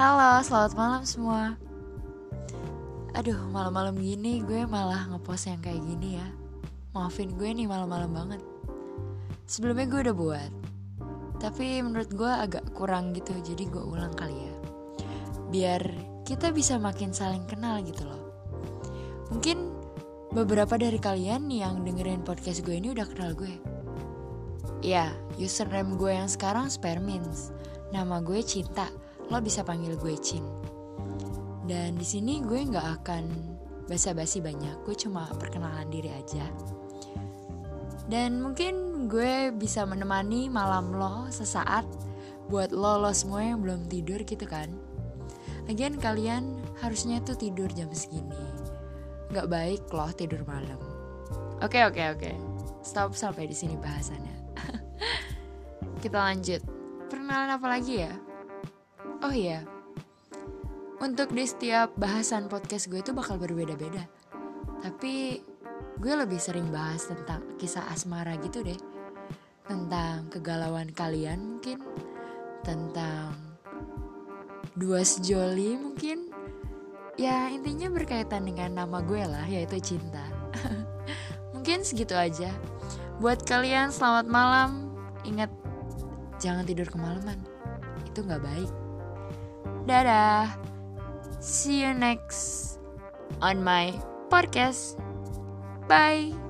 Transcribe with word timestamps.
Halo, 0.00 0.40
selamat 0.40 0.72
malam 0.80 1.02
semua. 1.04 1.60
Aduh, 3.12 3.36
malam-malam 3.52 4.00
gini 4.00 4.40
gue 4.40 4.64
malah 4.64 5.04
ngepost 5.12 5.52
yang 5.52 5.60
kayak 5.60 5.76
gini 5.76 6.16
ya. 6.16 6.24
Maafin 6.96 7.36
gue 7.36 7.52
nih 7.52 7.68
malam-malam 7.68 8.08
banget. 8.08 8.40
Sebelumnya 9.44 9.84
gue 9.92 10.00
udah 10.08 10.16
buat, 10.16 10.52
tapi 11.36 11.84
menurut 11.84 12.08
gue 12.16 12.32
agak 12.32 12.64
kurang 12.72 13.12
gitu, 13.12 13.36
jadi 13.44 13.60
gue 13.68 13.84
ulang 13.84 14.16
kali 14.16 14.32
ya. 14.32 14.54
Biar 15.52 15.84
kita 16.24 16.48
bisa 16.48 16.80
makin 16.80 17.12
saling 17.12 17.44
kenal 17.44 17.84
gitu 17.84 18.08
loh. 18.08 18.24
Mungkin 19.28 19.68
beberapa 20.32 20.80
dari 20.80 20.96
kalian 20.96 21.52
yang 21.52 21.84
dengerin 21.84 22.24
podcast 22.24 22.64
gue 22.64 22.72
ini 22.72 22.96
udah 22.96 23.04
kenal 23.04 23.36
gue. 23.36 23.52
Ya, 24.80 25.12
username 25.36 26.00
gue 26.00 26.16
yang 26.16 26.32
sekarang 26.32 26.72
Spermins. 26.72 27.52
Nama 27.92 28.24
gue 28.24 28.40
Cinta, 28.40 28.88
lo 29.30 29.38
bisa 29.38 29.62
panggil 29.62 29.94
gue 29.94 30.14
Cin. 30.18 30.42
Dan 31.64 31.94
di 31.94 32.06
sini 32.06 32.42
gue 32.42 32.66
nggak 32.66 32.88
akan 33.00 33.24
basa-basi 33.86 34.42
banyak, 34.42 34.82
gue 34.82 34.94
cuma 34.98 35.30
perkenalan 35.38 35.86
diri 35.86 36.10
aja. 36.10 36.46
Dan 38.10 38.42
mungkin 38.42 39.06
gue 39.06 39.54
bisa 39.54 39.86
menemani 39.86 40.50
malam 40.50 40.90
lo 40.90 41.30
sesaat 41.30 41.86
buat 42.50 42.74
lo 42.74 42.98
lo 42.98 43.14
semua 43.14 43.46
yang 43.46 43.62
belum 43.62 43.86
tidur 43.86 44.26
gitu 44.26 44.42
kan. 44.50 44.66
Lagian 45.70 45.94
kalian 45.94 46.58
harusnya 46.82 47.22
tuh 47.22 47.38
tidur 47.38 47.70
jam 47.70 47.86
segini. 47.94 48.34
Nggak 49.30 49.46
baik 49.46 49.82
loh 49.94 50.10
tidur 50.10 50.42
malam. 50.42 50.78
Oke 51.62 51.86
oke 51.86 52.02
oke. 52.18 52.32
Stop 52.82 53.14
sampai 53.14 53.46
di 53.46 53.54
sini 53.54 53.78
bahasannya. 53.78 54.36
Kita 56.02 56.18
lanjut 56.18 56.66
perkenalan 57.06 57.54
apa 57.54 57.66
lagi 57.70 58.02
ya? 58.02 58.29
Oh 59.20 59.32
iya, 59.36 59.60
untuk 61.00 61.32
di 61.32 61.48
setiap 61.48 61.96
bahasan 61.96 62.52
podcast 62.52 62.92
gue 62.92 63.00
itu 63.00 63.16
bakal 63.16 63.40
berbeda-beda. 63.40 64.04
Tapi 64.84 65.40
gue 65.96 66.12
lebih 66.12 66.36
sering 66.36 66.68
bahas 66.68 67.08
tentang 67.08 67.40
kisah 67.56 67.88
asmara 67.88 68.36
gitu 68.44 68.60
deh. 68.60 68.76
Tentang 69.64 70.28
kegalauan 70.28 70.92
kalian 70.92 71.56
mungkin. 71.56 71.80
Tentang 72.60 73.32
dua 74.76 75.00
sejoli 75.00 75.80
mungkin. 75.80 76.28
Ya 77.16 77.48
intinya 77.48 77.88
berkaitan 77.88 78.44
dengan 78.44 78.84
nama 78.84 79.00
gue 79.00 79.24
lah 79.24 79.48
yaitu 79.48 79.80
cinta. 79.80 80.28
mungkin 81.56 81.80
segitu 81.80 82.12
aja. 82.12 82.52
Buat 83.24 83.48
kalian 83.48 83.88
selamat 83.88 84.28
malam. 84.28 84.92
Ingat 85.24 85.48
jangan 86.44 86.68
tidur 86.68 86.92
kemalaman. 86.92 87.40
Itu 88.04 88.20
nggak 88.20 88.44
baik. 88.44 88.89
Dadah. 89.86 90.54
See 91.40 91.80
you 91.82 91.92
next 91.96 92.78
on 93.40 93.64
my 93.64 93.96
podcast. 94.28 95.00
Bye. 95.88 96.49